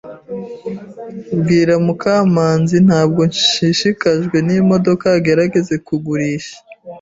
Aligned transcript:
Bwira 1.39 1.73
Mukamanzi 1.85 2.77
Ntabwo 2.87 3.21
nshishikajwe 3.29 4.37
n'imodoka 4.47 5.05
agerageza 5.17 5.75
kugurisha. 5.87 6.55